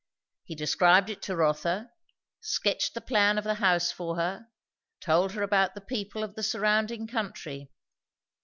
[0.45, 1.91] He described it to Rotha;
[2.39, 4.47] sketched the plan of the house for her;
[4.99, 7.69] told her about the people of the surrounding country.